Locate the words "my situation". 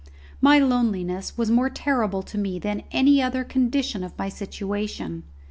4.17-5.21